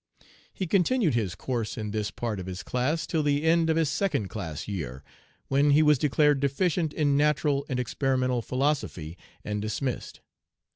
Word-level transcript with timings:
He 0.51 0.65
continued 0.65 1.13
his 1.13 1.35
course 1.35 1.77
in 1.77 1.91
this 1.91 2.09
part 2.09 2.39
of 2.39 2.47
his 2.47 2.63
class 2.63 3.05
till 3.05 3.21
the 3.21 3.43
end 3.43 3.69
of 3.69 3.77
his 3.77 3.87
second 3.89 4.29
class 4.29 4.67
year, 4.67 5.03
when 5.47 5.69
he 5.69 5.83
was 5.83 5.99
declared 5.99 6.39
deficient 6.39 6.91
in 6.91 7.15
natural 7.15 7.67
and 7.69 7.79
experimental 7.79 8.41
philosophy, 8.41 9.15
and 9.43 9.61
dismissed. 9.61 10.21